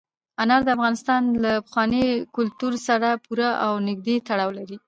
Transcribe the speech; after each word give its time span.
انار 0.43 0.61
د 0.65 0.69
افغانستان 0.77 1.21
له 1.43 1.51
پخواني 1.65 2.05
کلتور 2.35 2.73
سره 2.87 3.09
پوره 3.25 3.49
او 3.65 3.73
نږدې 3.87 4.15
تړاو 4.27 4.49
لري. 4.59 4.77